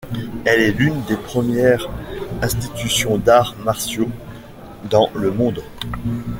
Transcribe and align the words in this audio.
Elle 0.45 0.61
est 0.61 0.71
l'une 0.71 1.03
des 1.03 1.15
premières 1.15 1.87
institutions 2.41 3.19
d'arts 3.19 3.55
martiaux 3.63 4.09
dans 4.89 5.11
le 5.13 5.29
monde. 5.31 5.61